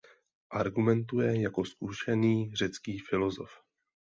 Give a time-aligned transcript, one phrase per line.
[0.51, 3.51] Argumentuje jako zkušený řecký filosof.